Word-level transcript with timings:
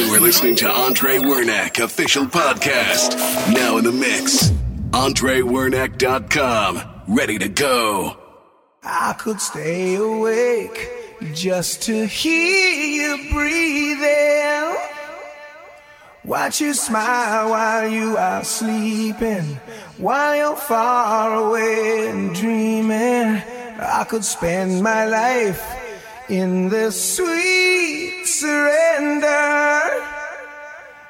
You 0.00 0.10
were 0.10 0.18
listening 0.18 0.56
to 0.56 0.66
Andre 0.66 1.18
Wernack, 1.18 1.78
official 1.78 2.24
podcast. 2.24 3.14
Now 3.52 3.76
in 3.76 3.84
the 3.84 3.92
mix. 3.92 4.48
AndreWernack.com. 4.92 7.02
Ready 7.06 7.38
to 7.38 7.48
go. 7.48 8.16
I 8.82 9.12
could 9.18 9.42
stay 9.42 9.96
awake 9.96 10.88
just 11.34 11.82
to 11.82 12.06
hear 12.06 12.72
you 12.72 13.28
breathing. 13.30 14.74
Watch 16.24 16.62
you 16.62 16.72
smile 16.72 17.50
while 17.50 17.86
you 17.86 18.16
are 18.16 18.42
sleeping, 18.42 19.60
while 19.98 20.34
you're 20.34 20.56
far 20.56 21.34
away 21.34 22.08
and 22.08 22.34
dreaming. 22.34 23.42
I 23.78 24.06
could 24.08 24.24
spend 24.24 24.82
my 24.82 25.04
life 25.04 25.60
in 26.30 26.68
the 26.68 26.92
sweet 26.92 28.24
surrender, 28.24 29.26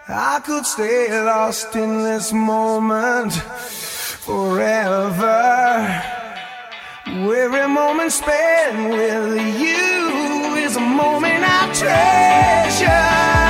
I 0.08 0.40
could 0.42 0.64
stay 0.64 1.12
lost 1.22 1.76
in 1.76 2.02
this 2.02 2.32
moment 2.32 3.34
forever. 4.24 6.02
Every 7.04 7.68
moment 7.68 8.12
spent 8.12 8.88
with 8.88 9.60
you 9.60 10.54
is 10.54 10.76
a 10.76 10.80
moment 10.80 11.44
I 11.46 11.70
treasure. 11.74 13.49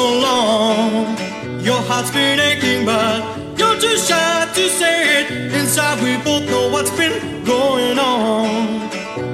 so 0.00 0.08
long. 0.28 0.92
Your 1.68 1.80
heart's 1.88 2.10
been 2.10 2.38
aching, 2.48 2.82
but 2.90 3.16
you're 3.58 3.78
too 3.84 3.96
shy 4.08 4.32
to 4.56 4.64
say 4.80 4.96
it. 5.18 5.26
Inside, 5.58 5.98
we 6.04 6.12
both 6.28 6.44
know 6.52 6.64
what's 6.74 6.92
been 7.00 7.16
going 7.44 7.98
on. 7.98 8.46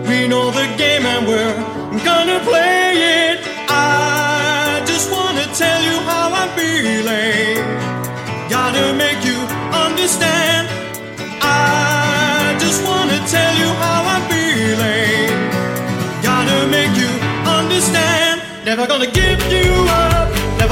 We 0.09 0.19
know 0.33 0.47
the 0.59 0.67
game, 0.83 1.05
and 1.13 1.23
we're 1.31 1.57
gonna 2.11 2.39
play 2.51 2.85
it. 3.19 3.37
I 3.69 4.83
just 4.91 5.07
wanna 5.17 5.47
tell 5.63 5.81
you 5.89 5.97
how 6.11 6.27
I'm 6.41 6.51
feeling. 6.59 7.59
Gotta 8.57 8.87
make 9.05 9.21
you 9.31 9.39
understand. 9.85 10.65
I 11.43 12.57
just 12.65 12.81
wanna 12.89 13.21
tell 13.35 13.55
you 13.63 13.71
how 13.83 14.01
I'm 14.15 14.25
feeling. 14.33 15.29
Gotta 16.29 16.59
make 16.77 16.95
you 17.03 17.13
understand. 17.59 18.37
Never 18.69 18.85
gonna 18.93 19.11
give 19.21 19.41
you 19.55 19.71
up. 20.05 20.36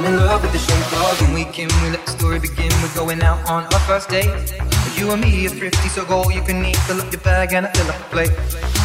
I'm 0.00 0.06
in 0.06 0.16
love 0.16 0.40
with 0.40 0.52
the 0.52 0.58
shape 0.58 0.92
of 0.96 1.20
when 1.20 1.34
we 1.34 1.44
can. 1.44 1.68
We 1.84 1.90
let 1.90 2.06
the 2.06 2.12
story 2.12 2.40
begin. 2.40 2.72
We're 2.80 2.94
going 2.96 3.20
out 3.20 3.36
on 3.50 3.64
our 3.64 3.80
first 3.80 4.08
date. 4.08 4.32
You 4.96 5.10
and 5.10 5.20
me 5.20 5.44
are 5.44 5.50
thrifty, 5.50 5.88
so 5.90 6.06
go 6.06 6.24
you 6.30 6.40
can 6.40 6.64
eat. 6.64 6.78
Fill 6.88 7.02
up 7.02 7.12
your 7.12 7.20
bag 7.20 7.52
and 7.52 7.66
I 7.66 7.70
fill 7.72 7.90
up 7.92 7.98
the 7.98 8.08
plate. 8.08 8.32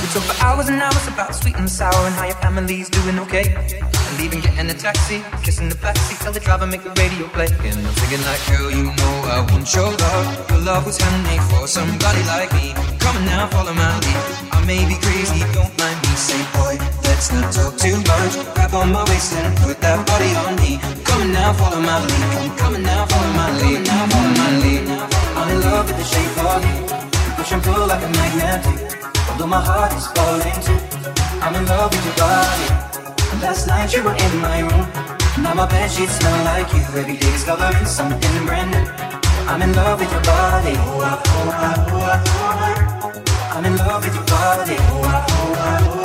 We 0.04 0.12
talk 0.12 0.28
for 0.28 0.36
hours 0.44 0.68
and 0.68 0.82
hours 0.82 1.08
about 1.08 1.34
sweet 1.34 1.56
and 1.56 1.72
sour 1.72 1.96
and 2.06 2.14
how 2.16 2.26
your 2.26 2.36
family's 2.44 2.90
doing 2.90 3.18
okay. 3.20 3.56
And 3.56 4.20
even 4.20 4.42
getting 4.42 4.70
a 4.70 4.74
taxi, 4.74 5.24
kissing 5.42 5.70
the 5.70 5.76
backseat, 5.76 6.20
tell 6.20 6.34
the 6.34 6.42
driver 6.42 6.68
make 6.68 6.84
the 6.84 6.92
radio 7.00 7.30
play. 7.30 7.48
And 7.48 7.80
I'm 7.80 7.96
thinking 7.96 8.20
like, 8.28 8.44
girl, 8.52 8.70
you 8.70 8.84
know 8.84 9.16
I 9.32 9.40
want 9.50 9.74
your 9.74 9.96
love. 9.96 10.50
Your 10.50 10.60
love 10.68 10.86
was 10.86 10.98
handmade 10.98 11.44
for 11.48 11.66
somebody 11.66 12.24
like 12.28 12.52
me. 12.52 12.74
Come 13.00 13.16
on 13.16 13.24
now, 13.24 13.48
follow 13.48 13.74
my 13.74 13.88
lead. 14.04 14.52
I 14.52 14.66
may 14.68 14.84
be 14.84 15.00
crazy, 15.00 15.40
don't 15.56 15.72
mind 15.80 15.96
me, 15.96 16.12
say 16.20 16.44
boy 16.60 16.95
let's 17.16 17.32
not 17.32 17.48
talk 17.54 17.74
too 17.80 17.96
much. 18.12 18.34
Grab 18.54 18.74
on 18.76 18.92
my 18.92 19.04
waist 19.10 19.34
and 19.40 19.56
put 19.64 19.80
that 19.80 20.00
body 20.06 20.32
on 20.44 20.54
me. 20.60 20.72
Coming 21.08 21.32
now, 21.32 21.54
follow 21.54 21.80
my 21.80 21.98
lead. 22.04 22.28
I'm 22.44 22.58
coming 22.58 22.84
now, 22.84 23.06
follow 23.08 23.32
my 23.40 23.50
lead. 23.60 23.80
Now, 23.88 24.04
follow 24.12 24.34
my 24.44 24.50
lead. 24.64 24.84
I'm 25.40 25.48
in 25.54 25.60
love 25.68 25.86
with 25.88 25.98
the 26.02 26.08
shape 26.14 26.36
of 26.52 26.62
you. 26.68 26.78
Push 27.38 27.52
and 27.56 27.64
pull 27.64 27.88
like 27.88 28.04
a 28.04 28.12
magnet. 28.20 28.62
Although 29.30 29.52
my 29.58 29.62
heart 29.70 29.92
is 29.96 30.08
falling 30.16 30.60
too. 30.68 30.80
I'm 31.44 31.56
in 31.56 31.66
love 31.66 31.90
with 31.96 32.06
your 32.08 32.18
body. 32.20 32.68
Last 33.44 33.68
night 33.68 33.94
you 33.96 34.04
were 34.04 34.18
in 34.26 34.34
my 34.48 34.60
room. 34.68 34.86
Now 35.44 35.54
my 35.54 35.68
bed 35.68 35.90
sheets 35.92 36.16
smell 36.20 36.40
like 36.44 36.68
you. 36.76 36.84
Every 37.00 37.16
day 37.16 37.32
discovering 37.32 37.86
something 37.86 38.46
brand 38.46 38.72
new. 38.76 38.86
I'm 39.52 39.62
in 39.62 39.72
love 39.74 40.00
with 40.00 40.12
your 40.12 40.26
body. 40.36 40.76
Oh, 40.84 41.00
I, 41.00 41.14
oh, 41.38 41.50
I, 41.64 41.74
oh, 41.96 42.12
I, 42.12 42.18
oh, 42.28 42.66
I. 42.68 43.56
I'm 43.56 43.64
in 43.64 43.78
love 43.78 44.04
with 44.04 44.16
your 44.16 44.28
body. 44.36 44.76
Oh, 44.80 45.02
I, 45.04 45.26
oh, 45.30 45.54
I, 45.56 45.88
oh, 45.88 46.02
I. 46.02 46.05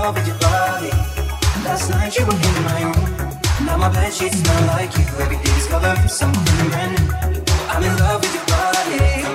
love 0.00 0.14
with 0.14 0.26
your 0.26 0.38
body. 0.38 0.90
Last 1.64 1.90
night 1.90 2.16
you 2.16 2.24
were 2.24 2.40
in 2.48 2.56
my 2.64 2.82
room. 2.88 3.66
Now 3.66 3.76
my 3.76 3.90
bed 3.92 4.12
sheets 4.12 4.38
smell 4.40 4.62
like 4.74 4.92
you. 4.96 5.04
Every 5.22 5.36
day 5.36 5.52
discover 5.58 5.92
something 6.08 6.70
brand 6.70 6.92
new. 6.98 7.44
I'm 7.72 7.82
in 7.82 7.94
love 7.98 8.20
with 8.22 8.34
your 8.34 8.46
body. 8.46 9.29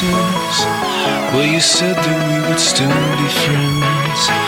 Well, 0.00 1.44
you 1.44 1.58
said 1.58 1.96
that 1.96 2.28
we 2.28 2.48
would 2.48 2.60
still 2.60 2.86
be 2.86 3.28
friends. 3.28 4.47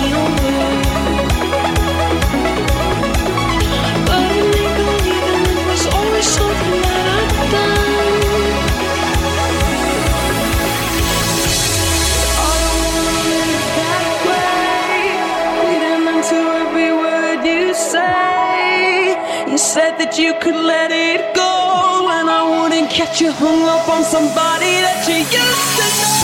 you 23.21 23.31
hung 23.33 23.61
up 23.67 23.87
on 23.87 24.03
somebody 24.03 24.81
that 24.81 25.07
you 25.07 25.17
used 25.17 25.77
to 25.77 25.85
know. 26.01 26.20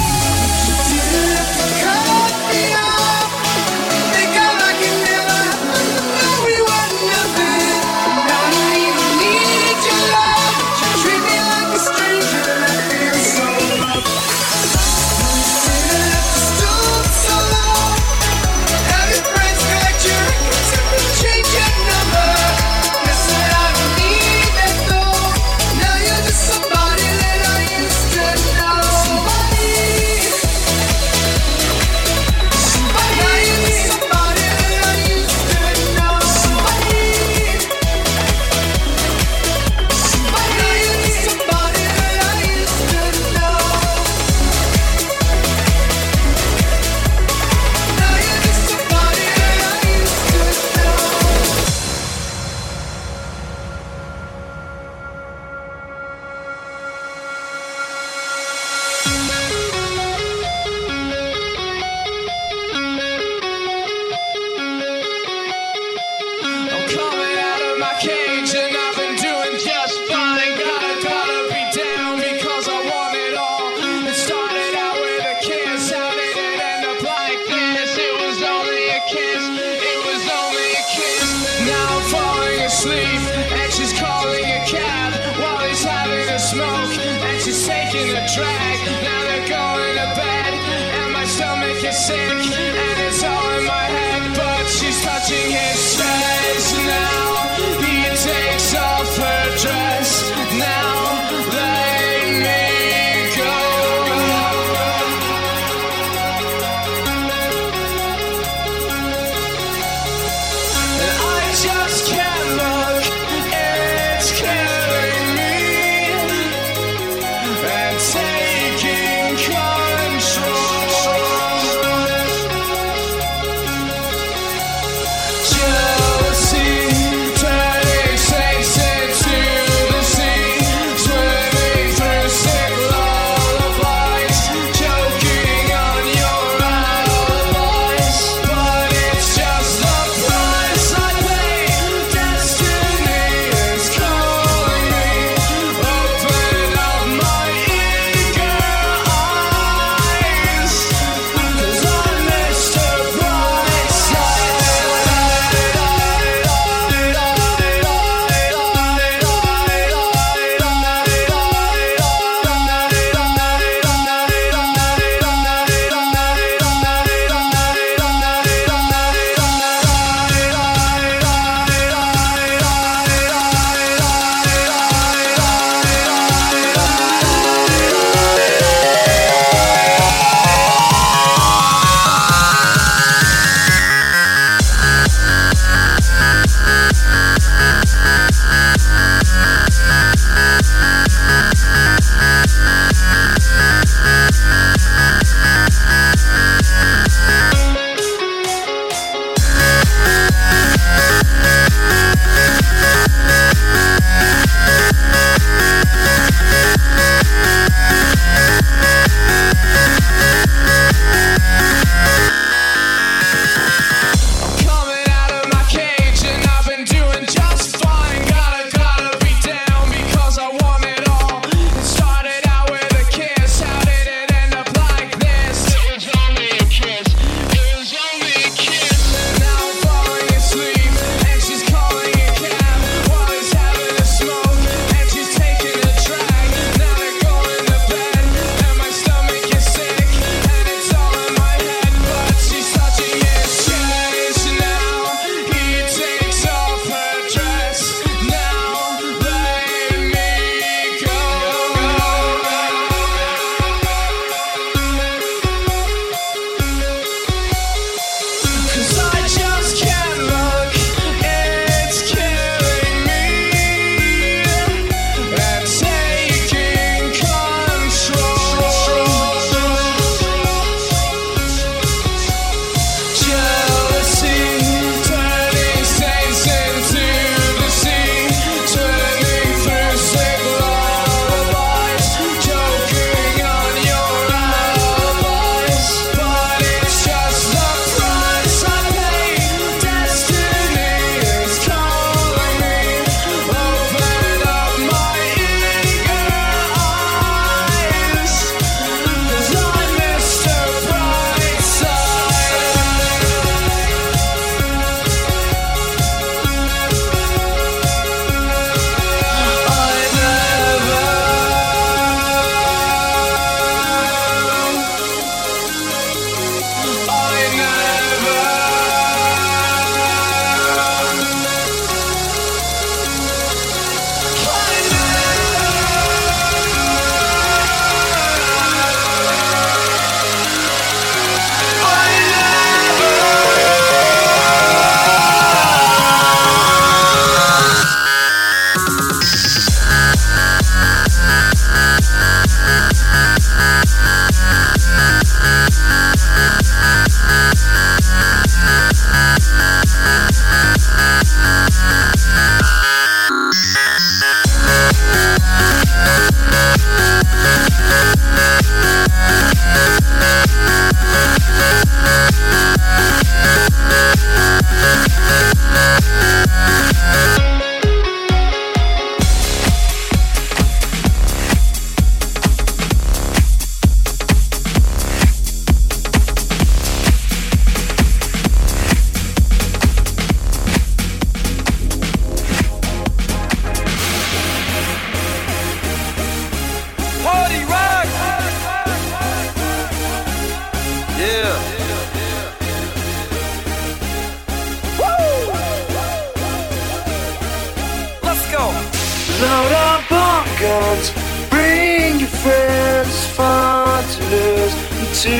Guns, 400.60 401.12
bring 401.50 402.20
your 402.20 402.30
friends. 402.30 403.26
Fun 403.38 404.04
to 404.04 404.22
lose 404.34 404.74
and 405.00 405.10
to 405.24 405.38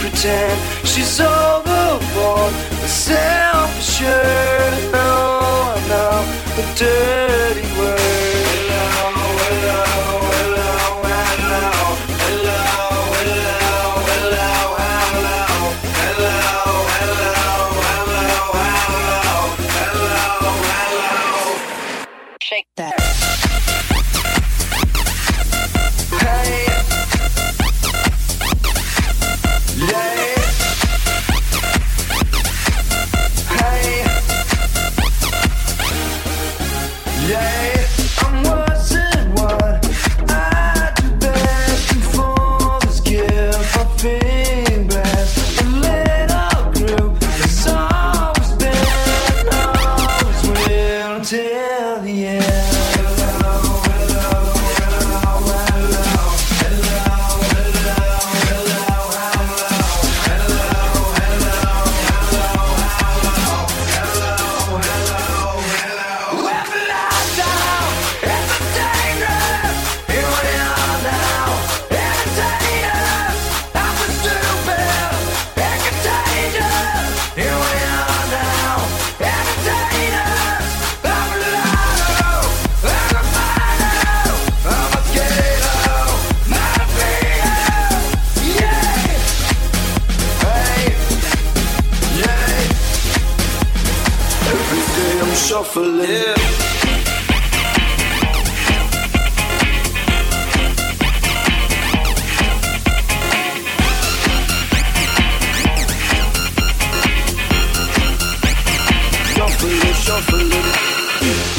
pretend 0.00 0.56
she's 0.86 1.20
overboard, 1.20 2.54
self-assured. 2.86 4.12
No, 4.92 5.08
I 5.74 5.78
know 5.88 6.16
the 6.56 6.64
dirty 6.78 7.31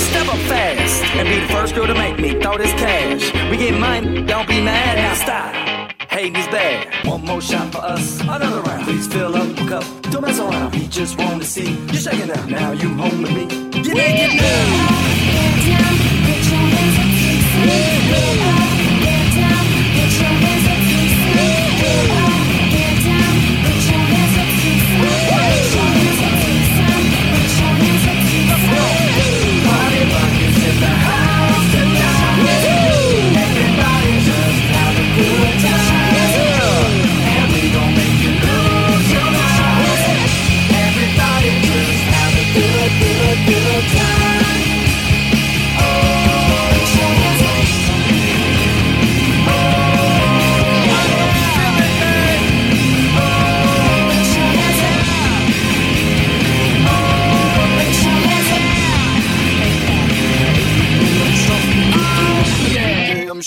Step 0.10 0.28
up 0.28 0.40
fast 0.48 1.04
and 1.16 1.28
be 1.28 1.40
the 1.40 1.48
first 1.54 1.76
girl 1.76 1.88
to 1.88 1.94
make 1.94 2.20
me 2.20 2.40
throw 2.40 2.58
this 2.58 2.72
cash. 2.74 3.34
We 3.50 3.58
get 3.58 3.80
money, 3.80 4.24
don't 4.24 4.48
be 4.48 4.62
mad, 4.62 4.98
now 4.98 5.14
stop. 5.16 5.54
Hating 6.10 6.36
is 6.36 6.48
bad. 6.48 7.06
One 7.08 7.26
more 7.26 7.42
shot 7.42 7.72
for 7.72 7.80
us, 7.80 8.22
another 8.22 8.62
round. 8.62 8.84
Please 8.86 9.08
fill 9.08 9.36
up 9.36 9.56
the 9.56 9.66
cup, 9.68 9.84
don't 10.12 10.22
mess 10.22 10.40
around. 10.40 10.74
We 10.74 10.88
just 10.88 11.18
want 11.18 11.42
to 11.42 11.48
see 11.48 11.72
you 11.72 11.96
shaking 11.96 12.32
up. 12.32 12.48
Now 12.48 12.72
you 12.72 12.90
home 12.90 13.22
with 13.22 13.34
me. 13.34 13.46
Get 13.72 13.96
naked 13.96 14.38
now. 14.40 15.04
Yeah, 15.66 15.88
I'm 15.88 15.98
shuffling. 16.44 16.94
Dark 22.14 22.33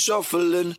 shuffling. 0.07 0.77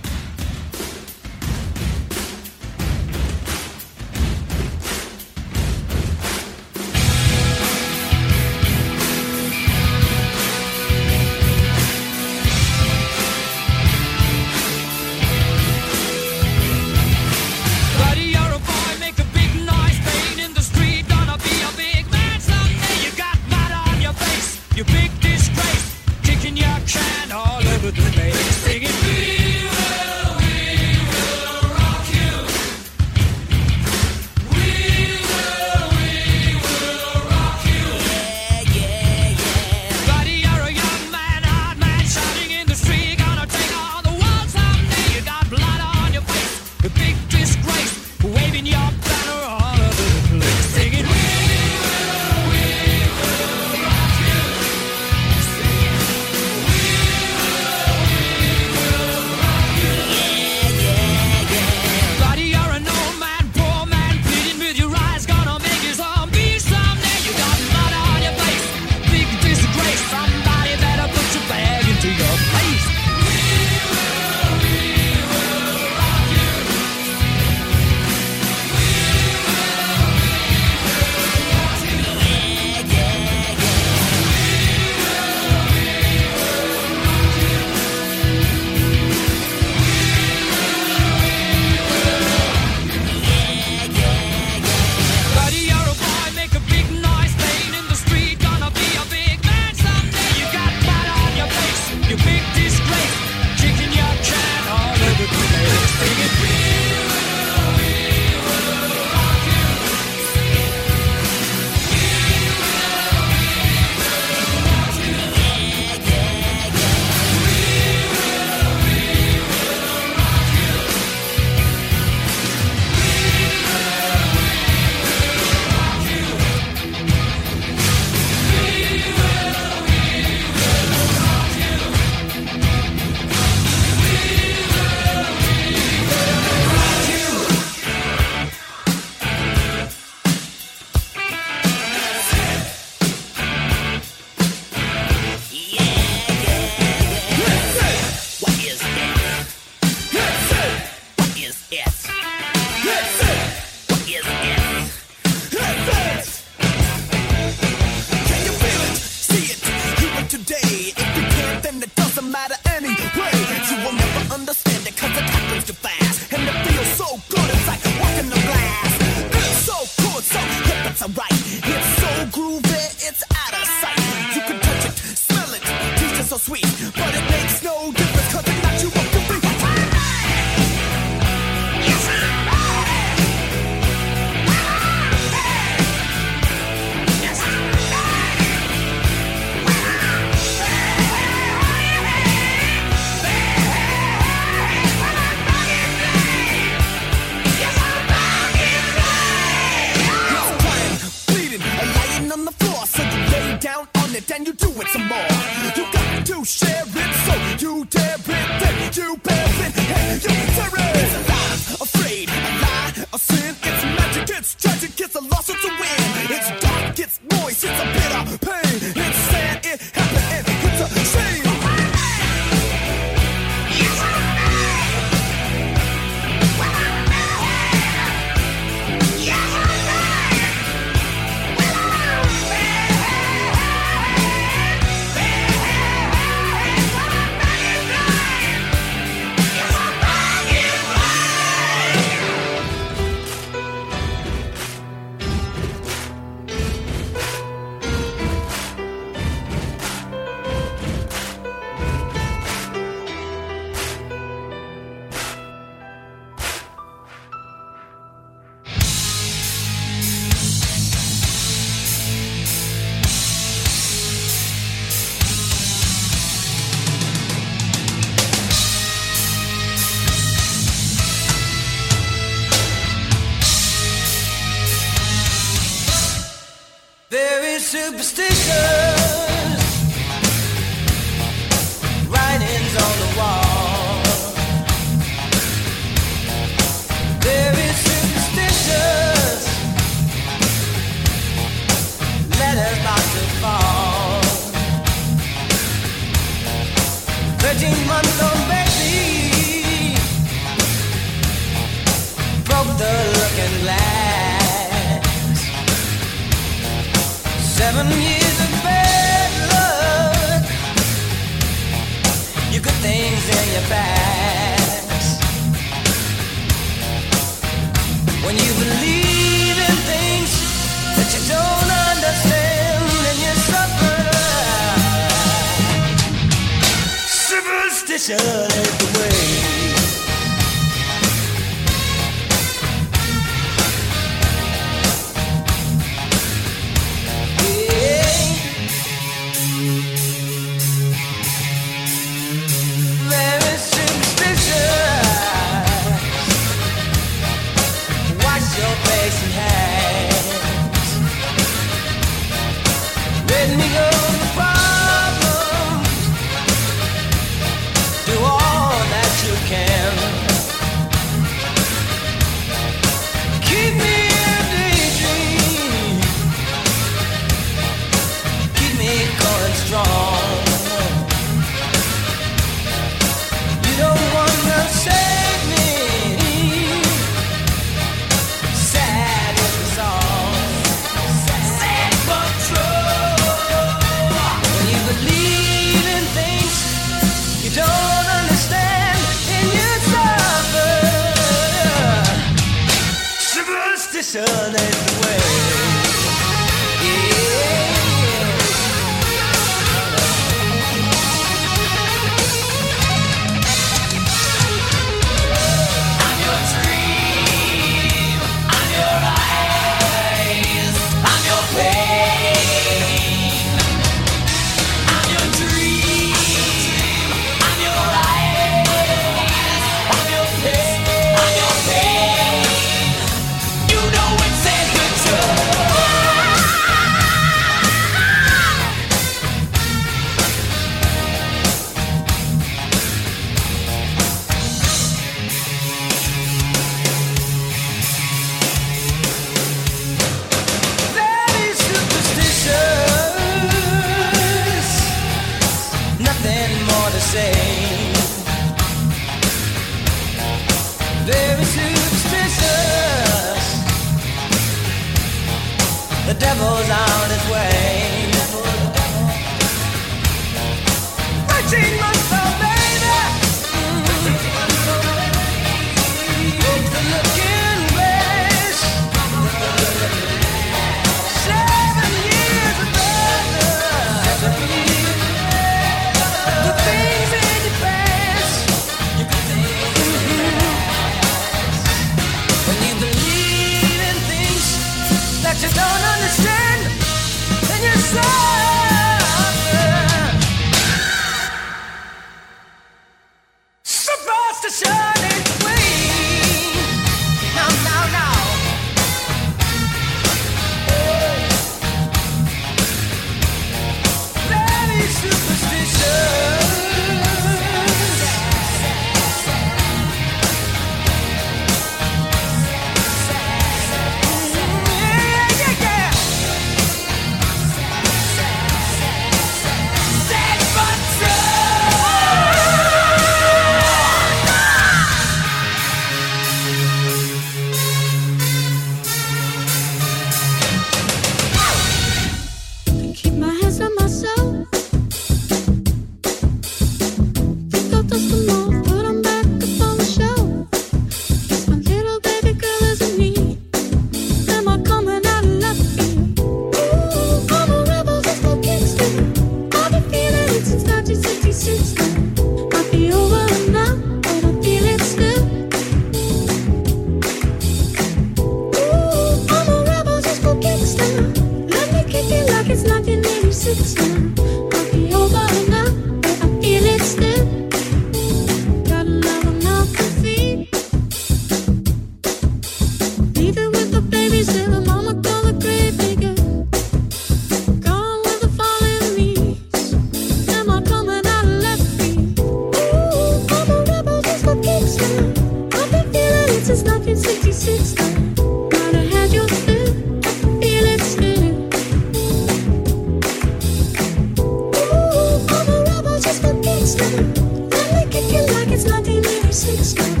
1986 599.61 600.00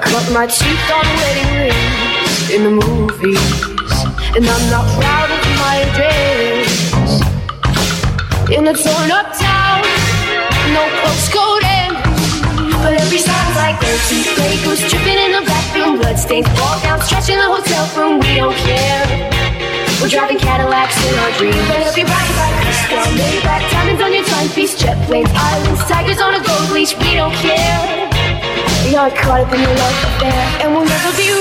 cut 0.00 0.24
my 0.32 0.46
teeth 0.46 0.88
on 0.88 1.04
wedding 1.20 1.52
rings 1.68 2.50
in 2.50 2.64
the 2.64 2.70
movies, 2.70 3.44
and 4.32 4.40
I'm 4.40 4.64
not 4.72 4.88
proud 4.96 5.28
of 5.28 5.42
my 5.60 5.84
address. 5.84 7.20
In 8.48 8.66
a 8.68 8.72
torn 8.72 9.10
up 9.12 9.36
town, 9.36 9.84
no 10.72 10.82
postcode 11.04 11.64
in. 11.64 11.92
But 12.80 12.94
every 13.00 13.18
sound's 13.18 13.56
like 13.56 13.80
dirty 13.80 14.24
break 14.34 14.64
goes 14.64 14.80
tripping 14.80 15.18
in 15.18 15.32
the 15.32 15.44
bathroom, 15.44 15.98
bloodstains 15.98 16.48
fall 16.56 16.80
down, 16.80 17.00
stretching 17.02 17.36
the 17.36 17.48
hotel 17.52 17.84
room. 17.96 18.20
We 18.20 18.36
don't 18.36 18.56
care. 18.64 19.30
We're 20.00 20.08
driving 20.08 20.38
Cadillacs 20.38 20.96
in 21.04 21.14
our 21.20 21.32
dreams. 21.36 21.56
But 21.68 21.84
everybody's 21.84 22.36
like 22.40 22.56
crystal, 22.64 23.06
Maybach, 23.12 23.70
diamonds 23.70 24.02
on 24.02 24.12
your 24.12 24.24
timepiece, 24.24 24.74
jet 24.74 24.96
planes, 25.06 25.30
islands, 25.32 25.84
tigers 25.84 26.20
on 26.20 26.34
a 26.34 26.42
gold 26.44 26.70
leash. 26.70 26.96
We 26.96 27.14
don't 27.14 27.34
care. 27.34 28.11
We 28.84 28.96
are 28.96 29.10
caught 29.10 29.40
up 29.40 29.52
in 29.52 29.60
your 29.60 29.74
love 29.74 29.96
affair, 30.04 30.42
and 30.60 30.74
we'll 30.74 30.84
never 30.84 31.10
be. 31.16 31.32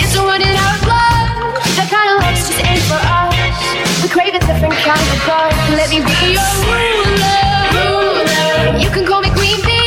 It's 0.00 0.16
out 0.16 0.26
of 0.36 0.82
blood. 0.82 1.54
That 1.78 1.88
kind 1.88 2.08
of 2.10 2.20
just 2.34 2.58
ain't 2.60 2.84
for 2.90 2.98
us. 2.98 3.32
We 4.02 4.08
crave 4.08 4.34
a 4.34 4.40
different 4.42 4.74
kind 4.82 5.00
of 5.00 5.20
love. 5.28 5.54
Let 5.78 5.88
me 5.88 6.02
be 6.02 6.34
your 6.34 6.52
ruler. 6.66 7.50
You 8.82 8.90
can 8.90 9.06
call 9.06 9.22
me 9.22 9.30
Queen 9.30 9.60
Bee, 9.62 9.79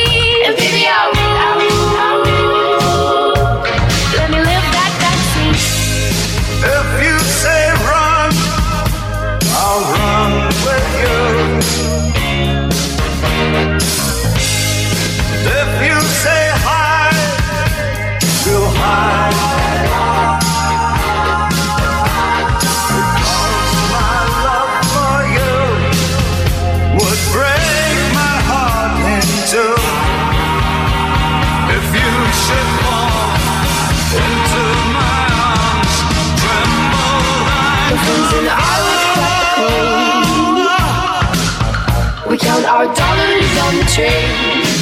train 43.94 44.26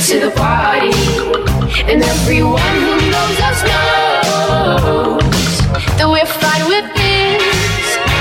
to 0.07 0.23
the 0.23 0.31
party, 0.39 0.87
and 1.83 1.99
everyone 1.99 2.63
who 2.79 2.95
knows 3.11 3.37
us 3.43 3.59
knows 3.67 5.19
that 5.99 6.07
we're 6.07 6.23
fine 6.23 6.63
with 6.71 6.87
this. 6.95 7.43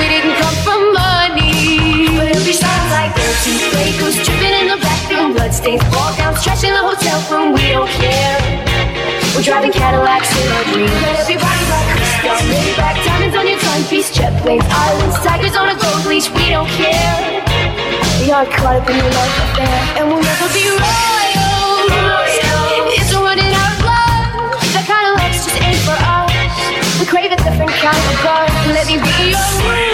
We 0.03 0.11
didn't 0.11 0.35
come 0.43 0.57
from 0.67 0.91
money, 0.91 2.11
but 2.19 2.35
every 2.35 2.59
sounds 2.59 2.91
like 2.91 3.15
dirty 3.15 3.95
goes 4.03 4.19
tripping 4.19 4.51
in 4.51 4.67
the 4.67 4.83
bathroom, 4.83 5.31
bloodstains 5.39 5.79
fall 5.95 6.11
down, 6.19 6.35
stretching 6.35 6.75
the 6.75 6.83
hotel 6.83 7.23
room. 7.31 7.55
We 7.55 7.71
don't 7.71 7.87
care. 7.95 8.43
We're 9.39 9.47
driving 9.47 9.71
Cadillacs 9.71 10.35
in 10.43 10.51
our 10.51 10.65
dreams. 10.75 10.91
But 10.91 11.23
everybody's 11.23 11.71
like 11.71 11.87
crystal, 11.95 12.35
Maybach, 12.51 12.99
diamonds 13.07 13.39
on 13.39 13.47
your 13.47 13.63
timepiece, 13.63 14.11
jet 14.11 14.35
planes, 14.43 14.67
islands, 14.67 15.23
tigers 15.23 15.55
on 15.55 15.71
a 15.71 15.79
gold 15.79 16.03
leash. 16.11 16.27
We 16.35 16.51
don't 16.51 16.67
care. 16.75 17.50
We 18.23 18.31
are 18.31 18.47
caught 18.47 18.77
up 18.77 18.89
in 18.89 18.97
your 18.97 19.11
love 19.11 19.35
affair, 19.51 19.79
and 19.99 20.09
we'll 20.09 20.23
never 20.23 20.47
be 20.55 20.63
royals. 20.71 22.33
It's 22.95 23.13
a 23.13 23.19
running 23.19 23.51
out 23.51 23.73
of 23.75 23.79
blood. 23.83 24.55
That 24.75 24.85
kind 24.87 25.05
of 25.11 25.19
love's 25.19 25.43
just 25.45 25.59
ain't 25.59 25.81
for 25.83 25.99
us. 25.99 26.31
We 27.01 27.07
crave 27.07 27.33
a 27.33 27.37
different 27.37 27.73
kind 27.83 27.97
of 27.97 28.25
love. 28.25 28.51
Let 28.71 28.87
me 28.87 28.97
be 29.03 29.35
your 29.35 29.47
ruler. 29.65 29.90